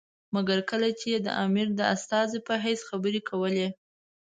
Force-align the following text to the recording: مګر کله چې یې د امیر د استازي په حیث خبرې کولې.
مګر 0.33 0.59
کله 0.69 0.87
چې 0.99 1.05
یې 1.13 1.19
د 1.25 1.27
امیر 1.45 1.67
د 1.79 1.81
استازي 1.93 2.39
په 2.47 2.53
حیث 2.63 2.79
خبرې 2.89 3.21
کولې. 3.29 3.67